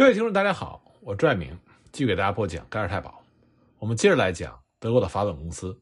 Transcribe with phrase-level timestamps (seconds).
[0.00, 1.60] 各位听众，大家好，我朱爱明
[1.92, 3.10] 继续给大家播讲《盖尔太保》。
[3.76, 5.78] 我们接着来讲德国的法本公司。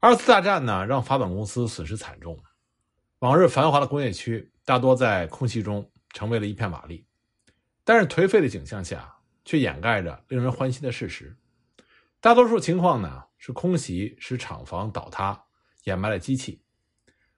[0.00, 2.42] 二次大战呢，让法本公司损失惨重，
[3.18, 7.04] 往日繁华的工业区大多在空袭中成为了一片瓦砾。
[7.84, 11.36] 但是颓废的景象下，却掩盖着令人欢欣的事实。
[12.22, 15.44] 大多数情况呢，是空袭使厂房倒塌，
[15.84, 16.62] 掩埋了机器。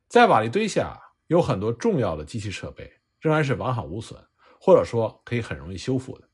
[0.07, 0.97] 在瓦砾堆下，
[1.27, 4.25] 有很多重要的机器设备仍然是完好无损。
[4.63, 6.29] 或者说可以很容易修复的。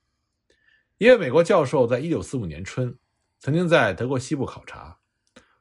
[0.98, 2.98] 一位美国教授在1945年春
[3.38, 4.98] 曾经在德国西部考察，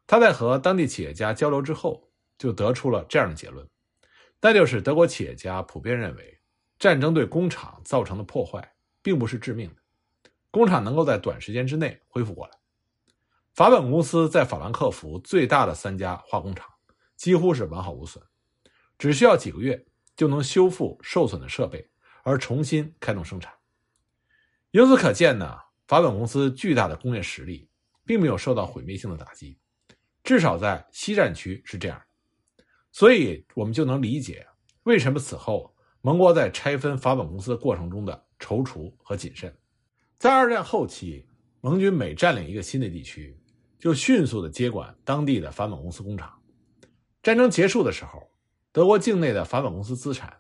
[0.08, 2.09] 他在和当地企业家交流之后，
[2.40, 3.70] 就得出了这样的结论，
[4.42, 6.40] 那就是德国企业家普遍认为，
[6.80, 12.54] 战争对工厂造成的破坏并不是致命的，工厂能够在短时间之内恢复过来。
[13.54, 16.68] 法本公司在法兰克福最大的三家化工厂
[17.16, 18.23] 几乎是完好无损，
[18.98, 21.90] 只需要几个月就能修复受损的设备。
[22.26, 23.54] 而重新开动生产，
[24.72, 25.56] 由此可见呢，
[25.88, 27.70] 法本公司巨大的工业实力
[28.04, 29.59] 并没有受到毁灭性的打击，
[30.23, 32.02] 至少在西战区是这样
[32.92, 34.44] 所以我们就能理解
[34.84, 39.56] 为什么此后盟国在拆分法本公司的过程中的踌躇和谨慎。
[40.17, 41.28] 在二战后期，
[41.62, 43.39] 盟军每占领一个新的地区，
[43.78, 46.42] 就迅速的接管当地的法本公司工厂。
[47.22, 48.32] 战争结束的时候，
[48.72, 50.36] 德国境内的法本公司资产。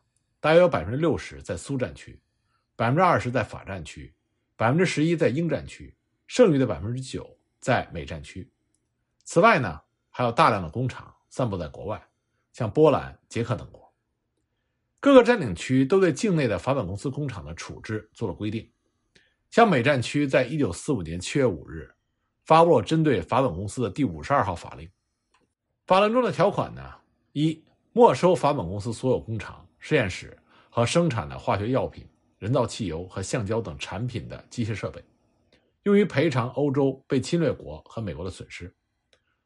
[0.45, 2.21] 大约有百分之六十在苏战区，
[2.75, 4.13] 百分之二十在法战区，
[4.55, 8.47] 百分之十一在英战区，剩余的百分之九在美战区。
[9.23, 12.07] 此外呢，还有大量的工厂散布在国外，
[12.53, 13.91] 像波兰、捷克等国。
[14.99, 18.71] 各个占领区都对境内的法本公司工厂的处置做了规定。
[19.49, 21.91] 像美战区，在一九四五年七月五日
[22.45, 24.87] 发布了针对法本公司的第五十二号法令。
[25.87, 26.93] 法令中的条款呢，
[27.31, 29.64] 一没收法本公司所有工厂。
[29.87, 30.35] 实验室
[30.71, 34.99] 和生产的化学药品、人造汽油和橡胶等产品的机械设备，
[35.83, 38.67] 用于赔偿欧洲被侵略国和美国的损失；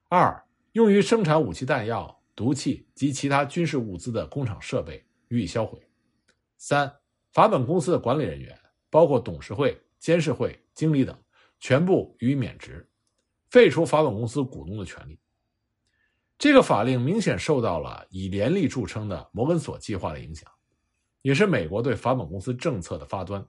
[0.08, 5.78] 二，用于生产武器弹药、毒气及其他军事物资的工厂设备予以销毁；
[6.58, 6.90] 三，
[7.34, 8.58] 法本公司的管理人员，
[8.90, 11.22] 包括董事会、监事会、经理等，
[11.59, 12.90] 全部予以免职，
[13.50, 15.19] 废除法本公司股东的权利。
[16.39, 20.50] 这个法令明显受到了以廉利著称的摩根索计划的影响，
[21.22, 23.45] 也是美国对法本公司政策的发端。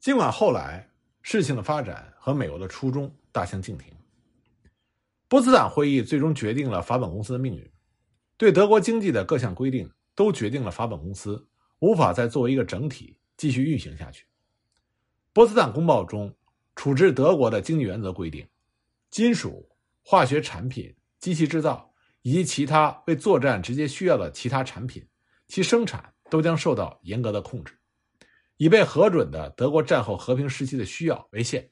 [0.00, 0.90] 尽管后来
[1.22, 3.94] 事情的发展和美国的初衷大相径庭，
[5.28, 7.70] 波茨坦会议最终决定了法本公司的命运。
[8.36, 11.46] 对德国经济的各项规定都决定了法本公司
[11.78, 14.26] 无法再作为一个整体继续运行下去。
[15.32, 16.34] 波茨坦公报中
[16.74, 18.44] 处置德国的经济原则规定，
[19.08, 19.68] 金属、
[20.02, 21.87] 化学产品、机器制造。
[22.22, 25.06] 以及其他为作战直接需要的其他产品，
[25.46, 27.74] 其生产都将受到严格的控制，
[28.56, 31.70] 以被核准的德国战后和平时期的需要为限。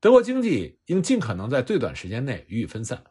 [0.00, 3.04] 德国经济应尽可能在最短时间内予以分散，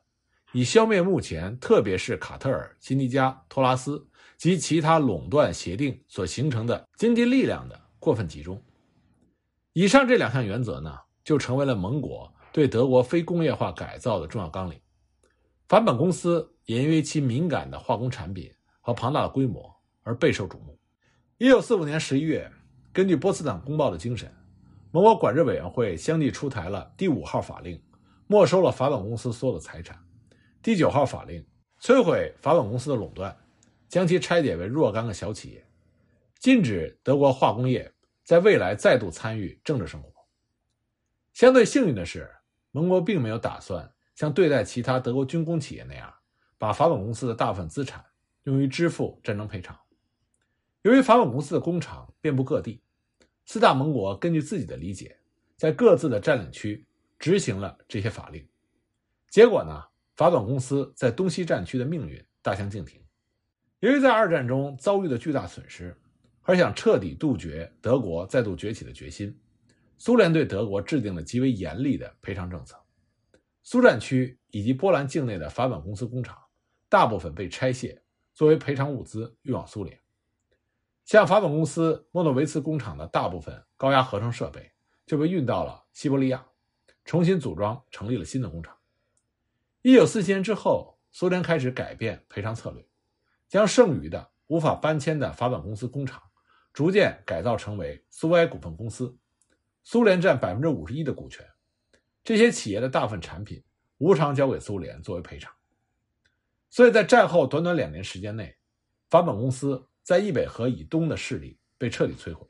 [0.51, 4.05] 以消灭目前特别是卡特尔、辛迪加、托拉斯
[4.37, 8.61] 及其他垄断协定所形成的经济力量的过分集中。
[9.71, 14.77] 以上这两项原则呢，就成为了盟国对德国非工业化改造的重要纲领。
[15.71, 19.73] 法本公司也因为其敏感的化工产品和庞大的规模
[20.03, 20.77] 而备受瞩目。
[21.37, 22.51] 一九四五年十一月，
[22.91, 24.29] 根据波茨坦公报的精神，
[24.91, 27.81] 盟国管制委员会相继出台了第五号法令，
[28.27, 29.95] 没收了法本公司所有的财产；
[30.61, 31.41] 第九号法令
[31.79, 33.33] 摧毁法本公司的垄断，
[33.87, 35.65] 将其拆解为若干个小企业，
[36.37, 37.89] 禁止德国化工业
[38.25, 40.11] 在未来再度参与政治生活。
[41.31, 42.29] 相对幸运的是，
[42.71, 43.89] 盟国并没有打算。
[44.15, 46.13] 像对待其他德国军工企业那样，
[46.57, 48.05] 把法本公司的大部分资产
[48.43, 49.77] 用于支付战争赔偿。
[50.83, 52.81] 由于法本公司的工厂遍布各地，
[53.45, 55.17] 四大盟国根据自己的理解，
[55.55, 56.85] 在各自的占领区
[57.19, 58.47] 执行了这些法令。
[59.29, 59.83] 结果呢，
[60.15, 62.99] 法本公司在东西战区的命运大相径庭。
[63.79, 65.95] 由于在二战中遭遇了巨大损失，
[66.41, 69.39] 而想彻底杜绝德国再度崛起的决心，
[69.99, 72.80] 苏联对德国制定了极为严厉的赔偿政策。
[73.63, 76.37] 苏战区以及波兰境内的法本公司工厂，
[76.89, 78.01] 大部分被拆卸，
[78.33, 79.99] 作为赔偿物资运往苏联。
[81.05, 84.71] 像法本公司莫诺维茨工厂的大部分高压合成设备
[85.05, 86.45] 就被运到了西伯利亚，
[87.05, 88.77] 重新组装，成立了新的工厂。
[89.81, 92.85] 一九四七年之后，苏联开始改变赔偿策略，
[93.47, 96.21] 将剩余的无法搬迁的法本公司工厂
[96.71, 99.17] 逐渐改造成为苏维埃股份公司，
[99.83, 101.45] 苏联占百分之五十一的股权。
[102.23, 103.63] 这些企业的大部分产品
[103.97, 105.53] 无偿交给苏联作为赔偿，
[106.69, 108.55] 所以在战后短短两年时间内，
[109.09, 112.47] 法本公司在易北河以东的势力被彻底摧毁，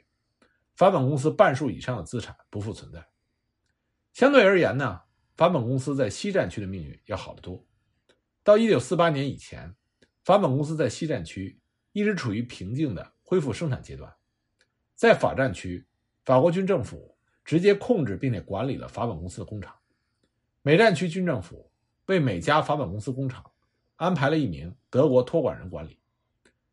[0.75, 3.07] 法本公司半数以上的资产不复存在。
[4.13, 5.01] 相对而言呢，
[5.37, 7.65] 法本公司在西战区的命运要好得多。
[8.43, 9.73] 到1948年以前，
[10.23, 11.59] 法本公司在西战区
[11.93, 14.13] 一直处于平静的恢复生产阶段。
[14.95, 15.85] 在法战区，
[16.25, 17.10] 法国军政府
[17.43, 19.73] 直接控制并且管理了法本公司的工厂。
[20.61, 21.69] 美战区军政府
[22.05, 23.43] 为每家法本公司工厂
[23.95, 25.99] 安排了一名德国托管人管理，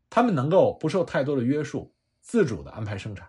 [0.09, 3.29] 他们能够不受太多的约束，自主的安排生产。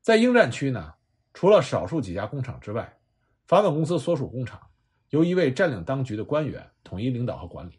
[0.00, 0.94] 在英战区呢，
[1.34, 2.98] 除了少数几家工厂之外，
[3.46, 4.60] 法本公司所属工厂
[5.10, 7.78] 由一位占领当局的官员统一领导和管理。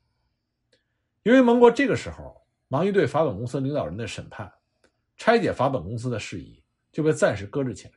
[1.23, 4.51] 由于盟国这个时候忙于对法本公司领导人的审判。
[5.21, 6.63] 拆解法本公司的事宜
[6.93, 7.93] 就被暂时搁置起来。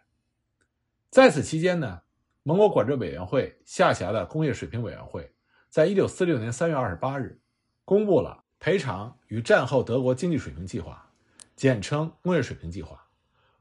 [1.13, 2.01] 在此期间呢，
[2.43, 5.31] 盟国管制委员会下辖的工业水平委员会，
[5.69, 7.39] 在一九四六年三月二十八日，
[7.85, 11.07] 公布了赔偿与战后德国经济水平计划，
[11.55, 12.99] 简称工业水平计划，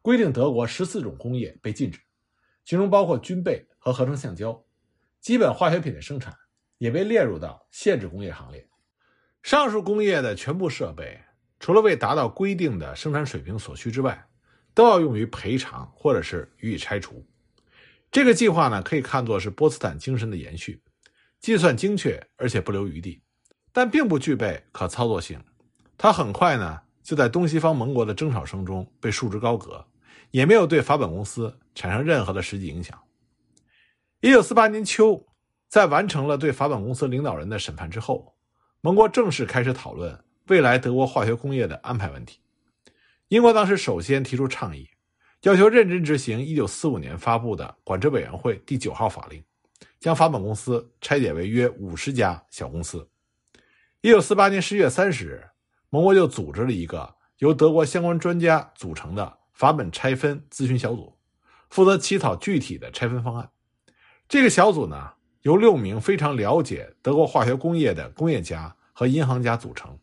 [0.01, 1.99] 规定德国十四种工业被禁止，
[2.63, 4.63] 其中包括军备和合成橡胶，
[5.19, 6.33] 基本化学品的生产
[6.77, 8.65] 也被列入到限制工业行列。
[9.43, 11.19] 上述工业的全部设备。
[11.59, 14.25] 除了为达到规定的生产水平所需之外，
[14.73, 17.27] 都要用于赔偿或者是予以拆除。
[18.11, 20.83] 这个计划呢，可以看作是波茨坦精神的延续，
[21.39, 23.21] 计算精确而且不留余地，
[23.71, 25.41] 但并不具备可操作性。
[25.97, 29.87] 它很快呢，就在东西方盟国的争吵声中被束之高阁，
[30.31, 32.99] 也没有对法本公司产生任何的实际影响。
[34.19, 35.25] 一九四八年秋，
[35.69, 38.35] 在完成了对法本公司领导人的审判之后，
[38.81, 40.23] 盟国正式开始讨论。
[40.47, 42.39] 未来德国化学工业的安排问题，
[43.29, 44.89] 英国当时首先提出倡议，
[45.43, 49.43] 要求认真执行1945年发布的管制委员会第九号法令，
[49.99, 53.09] 将法本公司拆解为约五十家小公司。
[54.03, 55.43] 1948年10月30日，
[55.89, 61.17] 盟国就组织了一个由德国相关专家组成的法本拆分咨询小组，
[61.71, 63.49] 负责起草具体的拆分方案。
[64.29, 69.97] 这个小组呢，由六名非常了解德国化学工业的工业家和银行家组成。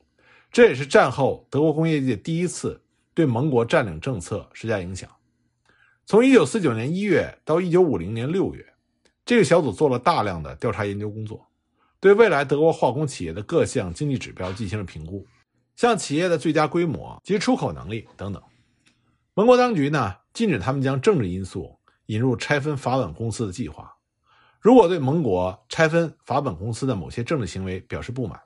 [0.50, 2.82] 这也是战后德国工业界第一次
[3.14, 5.08] 对盟国占领政策施加影响。
[6.08, 8.64] 从1949年1月到1950年6月，
[9.26, 11.46] 这个小组做了大量的调查研究工作，
[12.00, 15.26] 对未来德国化工企业的各项经济指标进行了评估，
[15.76, 18.42] 像企业的最佳规模及出口能力等等。
[19.34, 23.94] 盟国当局呢，禁止他们将政治因素引入拆分法本公司的计划。
[24.60, 28.40] 如果对盟国拆分法本公司的某些政治行为表示不满，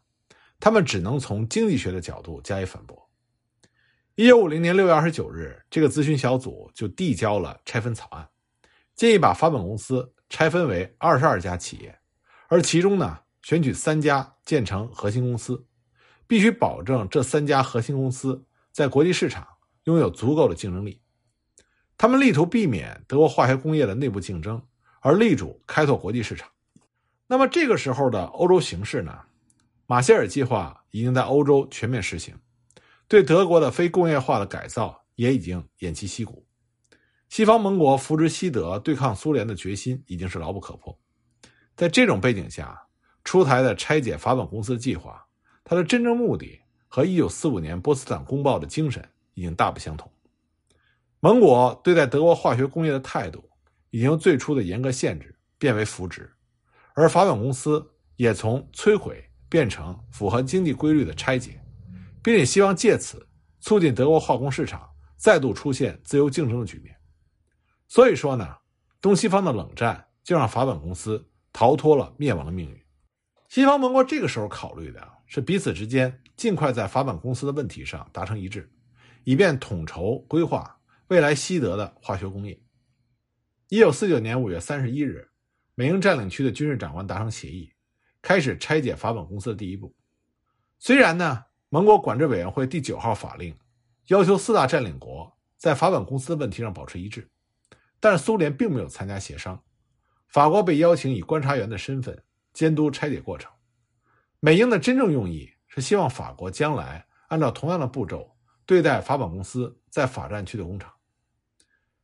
[0.59, 3.02] 他们只能从经济学的角度加以反驳。
[4.15, 8.29] 一九五零年六月二十九日，这个咨询小组就递交了拆分草案，
[8.95, 11.99] 建议把法本公司拆分为二十二家企业，
[12.49, 15.65] 而其中呢，选取三家建成核心公司，
[16.27, 19.47] 必须保证这三家核心公司在国际市场
[19.85, 21.01] 拥有足够的竞争力。
[21.97, 24.63] 他们力图避免德国化学工业的内部竞争，
[25.01, 26.47] 而力主开拓国际市场。
[27.27, 29.19] 那么这个时候的欧洲形势呢？
[29.87, 32.35] 马歇尔计划已经在欧洲全面实行，
[33.13, 36.47] 对德国的非工业化的改造也已经偃旗息鼓。
[37.29, 40.99] 西方盟国扶植西德对抗苏联的决心已经是牢不可破。
[41.77, 42.87] 在这种背景下，
[43.23, 45.23] 出台的拆解法本公司的计划，
[45.63, 50.11] 它的真正目的和1945年波茨坦公报的精神已经大不相同。
[51.21, 53.45] 盟国对待德国化学工业的态度，
[53.91, 56.33] 已经由最初的严格限制变为扶植，
[56.95, 57.87] 而法本公司
[58.17, 59.23] 也从摧毁。
[59.51, 61.62] 变成符合经济规律的拆解，
[62.23, 63.29] 并且希望借此
[63.61, 66.97] 促进德国化工市场再度出现自由竞争的局面。
[67.89, 68.57] 所以说呢，
[69.01, 72.81] 东西方的冷战就让法本公司逃脱了灭亡的命运。
[73.49, 78.73] 西方盟国这个时候考虑的是彼此之间尽快在法本公司的问题上达成一致，
[79.25, 82.59] 以便统筹规划未来西德的化学工业。
[83.69, 85.29] 一九四九年五月三十一日，
[85.75, 87.73] 美英占领区的军事长官达成协议。
[88.23, 89.93] 开始拆解法本公司的第一步。
[90.79, 93.57] 虽然呢，盟国管制委员会第九号法令
[94.09, 97.27] 要求四大占领国在法本公司的问题上保持一致，
[97.99, 99.59] 但是苏联并没有参加协商。
[100.29, 103.51] 法国被邀请以观察员的身份监督拆解过程。
[104.39, 108.37] 美英的真正用意是希望法国将来按照同样的步骤
[108.67, 110.93] 对待法本公司在法占区的工厂。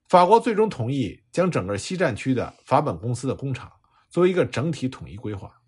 [0.09, 3.71] 法国最终同意将整个西战区的法本公司的工厂
[4.09, 5.61] 作为一个整体统一规划。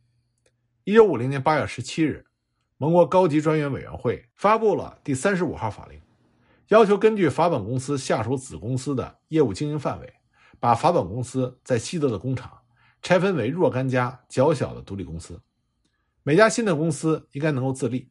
[0.85, 2.25] 一九五零年八月十七日，
[2.81, 6.01] 盟国高级专员委员会发布了第三十五号法令，
[6.69, 10.11] 要求根据法本公司下属子公司的业务经营范围，
[10.59, 12.51] 把法本公司在西德的工厂
[13.03, 15.43] 拆分为若干家较小的独立公司。
[16.23, 18.11] 每家新的公司应该能够自立，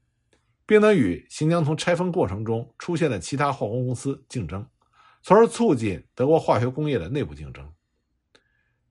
[0.67, 4.63] 并能与行将从拆分过程中出现的其他化工公司竞争，
[5.23, 7.67] 从而促进德国化学工业的内部竞争。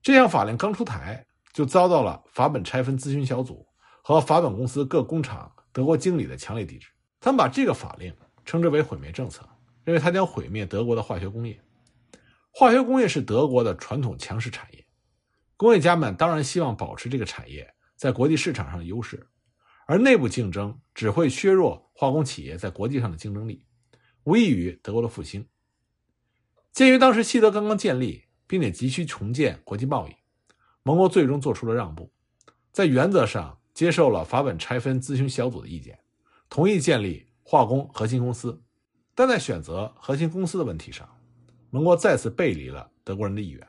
[0.01, 3.65] 这项法令刚出台，就遭到了法本拆分咨询小组
[4.03, 6.87] 和法本公司各工厂德国经理的强烈抵制。
[7.19, 9.47] 他们把这个法令称之为“毁灭政策”，
[9.83, 11.61] 认为它将毁灭德国的化学工业。
[12.51, 14.85] 化学工业是德国的传统强势产业，
[15.55, 19.27] 工业家们当然希望保持这个产业在国际市场上的优势，
[19.85, 23.65] 而内部竞争只会削弱化工企业在国际上的竞争力，
[24.23, 25.45] 无异于德国的复兴。
[26.71, 30.15] 鉴于当时西德刚刚建立，并且急需重建国际贸易，
[30.83, 32.11] 盟国最终做出了让步，
[32.71, 35.97] 在原则上接受了法本拆分咨询小组的意见，
[36.49, 38.61] 同意建立化工核心公司，
[39.15, 41.07] 但在选择核心公司的问题上，
[41.69, 43.65] 盟国再次背离了德国人的意愿。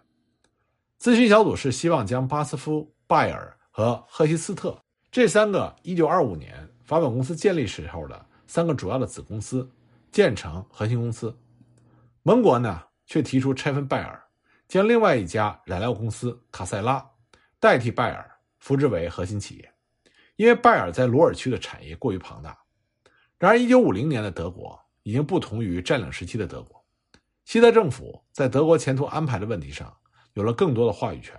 [0.99, 4.76] 咨询小组是希望将巴斯夫、拜尔和赫希斯特
[5.12, 9.71] 这三个1925年法本公司建立时候的三个主要的子公司
[10.11, 11.33] 建成核心公司，
[12.25, 12.83] 盟国呢？
[13.07, 14.21] 却提出拆分拜耳，
[14.67, 17.09] 将另外一家染料公司卡塞拉
[17.61, 19.73] 代替拜耳，扶植为核心企业。
[20.40, 22.59] 因为拜耳在鲁尔区的产业过于庞大。
[23.38, 26.82] 然而，1950年的德国已经不同于占领时期的德国，
[27.44, 29.94] 西德政府在德国前途安排的问题上
[30.32, 31.37] 有了更多的话语权。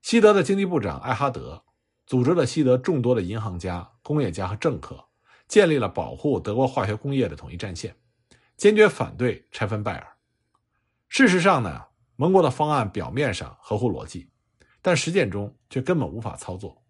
[0.00, 1.64] 西德的经济部长艾哈德
[2.06, 5.04] 组织了西德众多的银行家、工业家和政客，
[5.48, 7.96] 建立了保护德国化学工业的统一战线，
[8.56, 10.06] 坚决反对拆分拜耳。
[11.08, 14.30] 事实上呢，盟国的方案表面上合乎逻辑，
[14.80, 16.80] 但实践中却根本无法操作。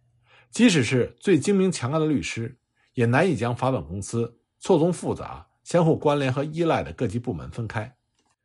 [0.50, 2.58] 即使是最精明强干的律师，
[2.94, 7.96] 也难以将法本公司错综复杂、相互关联和依赖的各级部门分开。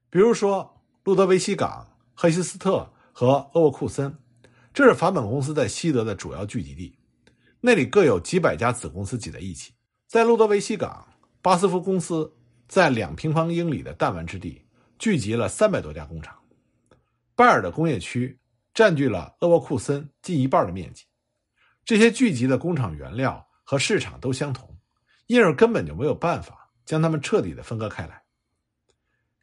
[0.10, 4.15] 比如说，路德维希港、赫希斯特和厄沃库森，
[4.74, 6.98] 这是法本公司在西德的主要聚集地，
[7.62, 9.74] 那里各有几百家子公司挤在一起。
[10.07, 11.07] 在路德维希港，
[11.41, 12.33] 巴斯夫公司
[12.67, 14.62] 在两平方英里的弹丸之地。
[15.00, 16.38] 聚集了三百多家工厂，
[17.36, 18.39] 拜尔的工业区
[18.74, 21.03] 占据了厄沃库森近一半的面积。
[21.86, 24.78] 这些聚集的工厂原料和市场都相同，
[25.28, 28.24] 因而根本就没有办法将它们彻底的分割开来。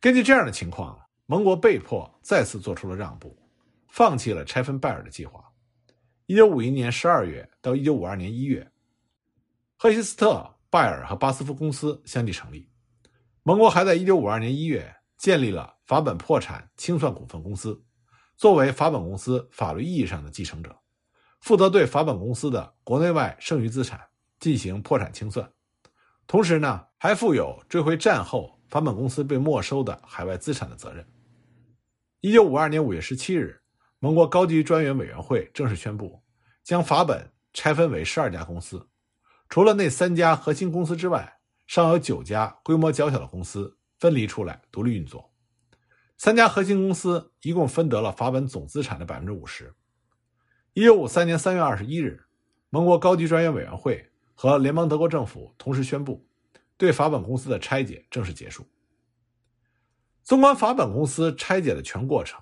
[0.01, 3.37] 根据这样的情况，盟国被迫再次做出了让步，
[3.89, 5.45] 放弃了拆分拜尔的计划。
[6.27, 8.71] 一九五一年十二月到一九五二年一月，
[9.77, 12.69] 赫希斯特、拜尔和巴斯夫公司相继成立。
[13.43, 14.95] 盟国还在一九五二年一月。
[15.21, 17.79] 建立了法本破产清算股份公司，
[18.39, 20.75] 作为法本公司法律意义上的继承者，
[21.41, 24.01] 负责对法本公司的国内外剩余资产
[24.39, 25.51] 进行破产清算，
[26.27, 31.07] 同时呢，还负有追回战后法本公司被没收的海外资产的责任。
[32.21, 33.61] 一九五二年五月十七日，
[33.99, 36.23] 盟国高级专员委员会正式宣布，
[36.63, 38.89] 将法本拆分为十二家公司，
[39.49, 43.77] 除了那三家核心公司之外，尚有九家规模较小的公司。
[44.01, 45.31] 分离出来独立运作，
[46.17, 49.75] 三家核心公司一共分得了法本总资产的百分之五十。
[50.73, 52.23] 一九五三年三月二十一日，
[52.69, 56.25] 盟国高级专员委员会和联邦德国政府同时宣布，
[56.77, 58.65] 对法本公司的拆解正式结束。
[60.23, 62.41] 纵观法本公司拆解的全过程，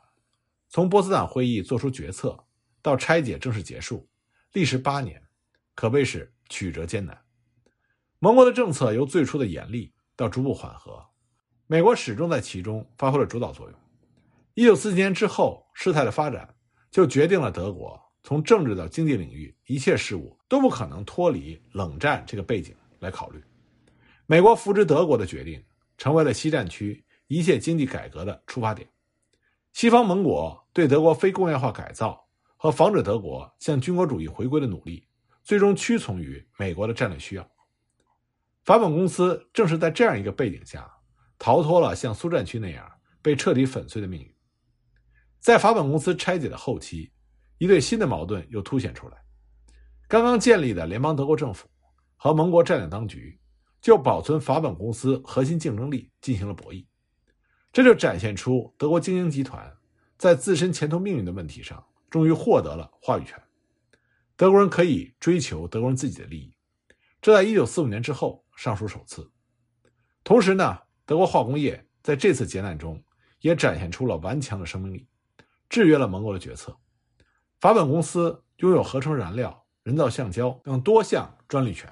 [0.69, 2.39] 从波茨坦会议作出决策
[2.83, 4.07] 到拆解正式结束，
[4.53, 5.23] 历时八年，
[5.75, 7.19] 可谓是曲折艰难。
[8.19, 11.03] 盟国的政策由最初的严厉到逐步缓和。
[11.67, 13.79] 美国始终在其中发挥了主导作用。
[14.53, 16.55] 一九四七年之后，事态的发展
[16.91, 23.43] 就决定了德国从政治到经济领域一切事务都不可能脱离冷战这个背景来考虑。
[24.27, 25.65] 美国扶植德国的决定
[25.97, 28.87] 成为了西战区一切经济改革的出发点。
[29.73, 32.23] 西方盟国对德国非工业化改造
[32.59, 35.09] 和防止德国向军国主义回归的努力，
[35.43, 37.51] 最终屈从于美国的战略需要。
[38.63, 40.87] 法本公司正是在这样一个背景下。
[41.39, 42.87] 逃脱了像苏战区那样
[43.23, 44.35] 被彻底粉碎的命运。
[45.41, 47.11] 在法本公司拆解的后期，
[47.59, 49.17] 一对新的矛盾又凸显出来：
[50.09, 51.69] 刚刚建立的联邦德国政府
[52.17, 53.39] 和盟国占领当局
[53.81, 56.87] 就保存法本公司核心竞争力进行了博弈。
[57.73, 59.71] 这就展现出德国精英集团
[60.17, 63.41] 在自身前途命运的问题上终于获得了话语权。
[64.37, 66.55] 德国人可以追求德国人自己的利益，
[67.21, 69.31] 这在一九四五年之后尚属首次。
[70.25, 70.79] 同时呢。
[71.09, 73.03] 德国化工业在这次劫难中
[73.41, 75.09] 也展现出了顽强的生命力，
[75.71, 76.79] 制约了盟国的决策。
[77.61, 81.91] 法本公司拥有合成燃料、人造橡胶等多项专利权，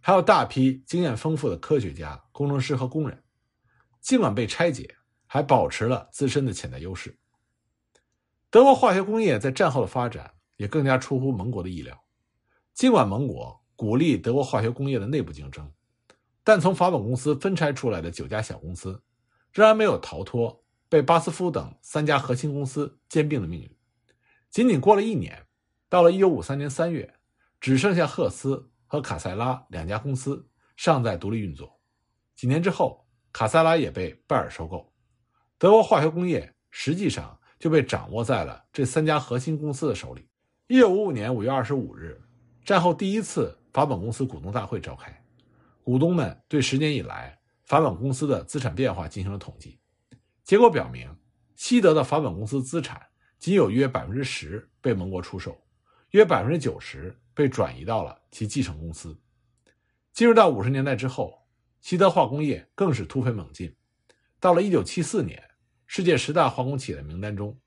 [0.00, 3.22] 还有大批经验丰富的科学家、工程师和工人。
[4.00, 7.18] 尽管被拆解，还保持了自身的潜在优势。
[8.48, 12.04] 德国化学工业在战后的发展也更加出乎盟国的意料。
[12.74, 15.72] 尽管盟国鼓励德国化学工业的内部竞争。
[16.44, 19.02] 但从法本公司分拆出来的九家小公司，
[19.52, 23.76] 仍然没有逃脱被巴斯夫等三家核心公司兼并的命运。
[24.52, 25.46] 仅仅过了一年，
[25.88, 27.14] 到了1953年3月，
[27.58, 31.80] 只剩下赫斯和卡塞拉两家公司尚在独立运作。
[32.34, 34.92] 几年之后，卡塞拉也被拜耳收购，
[35.56, 40.28] 德国化学工业实际上就被掌握在了这三家核心公司的手里。
[40.68, 42.22] 1955年5月25日，
[42.62, 45.24] 战后第一次法本公司股东大会召开，
[45.82, 49.80] 股东们对十年以来法本公司的资产变化进行了统计，
[50.44, 51.16] 结果表明，
[51.56, 53.00] 西德的法本公司资产
[53.42, 55.60] 仅有约百分之十被盟国出售，
[56.10, 59.18] 约百分之九十被转移到了其继承公司。
[60.12, 61.42] 进入到五十年代之后。
[61.80, 63.74] 西德化工业更是突飞猛进。
[64.38, 65.42] 到了1974年，
[65.84, 67.58] 世界十大化工企业的名单中，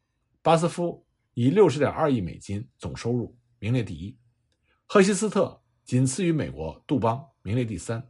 [0.41, 4.17] 巴斯夫以60.2亿美金总收入名列第一，
[4.86, 8.01] 赫希斯特仅次于美国杜邦，名列第三，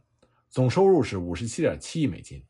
[0.48, 2.40] 总收入是57.7亿美金；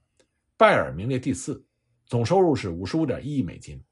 [0.59, 1.65] 拜耳名列第四，
[2.05, 3.83] 总收入是55.1亿美金。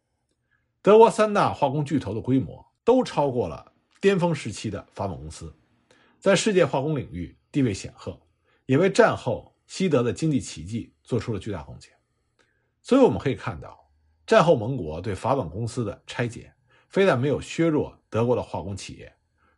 [0.84, 3.72] 德国三大化工巨头的规模都超过了
[4.02, 5.50] 巅峰时期的法本公司，
[6.20, 8.20] 在世界化工领域地位显赫，
[8.66, 9.50] 也为战后。
[9.66, 11.90] 西德的经济奇迹做出了巨大贡献，
[12.82, 13.90] 所以我们可以看到，
[14.26, 16.52] 战后盟国对法本公司的拆解，
[16.90, 19.10] 非但没有削弱德国的化工企业，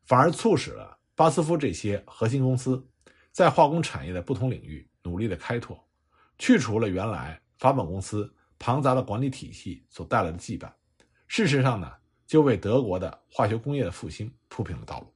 [0.05, 2.87] 反而促使了巴斯夫这些核心公司
[3.33, 5.77] 在化工产业的不同领域努力的开拓，
[6.39, 10.71] 去除了原来法本公司庞杂的管理体系所带来的羁绊。
[11.27, 11.93] 事实上呢，
[12.27, 15.13] 就为德国的化学工业的复兴铺平了道路。